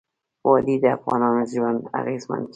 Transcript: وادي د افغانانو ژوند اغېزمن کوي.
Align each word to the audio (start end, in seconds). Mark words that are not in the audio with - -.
وادي 0.47 0.75
د 0.81 0.85
افغانانو 0.97 1.43
ژوند 1.53 1.79
اغېزمن 1.99 2.41
کوي. 2.43 2.49